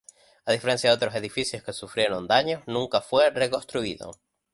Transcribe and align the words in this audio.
A 0.45 0.51
diferencia 0.51 0.89
de 0.89 0.95
otros 0.95 1.13
edificios 1.13 1.61
que 1.63 1.73
sufrieron 1.73 2.27
daños, 2.27 2.63
nunca 2.65 3.01
fue 3.01 3.29
reconstruido. 3.29 4.13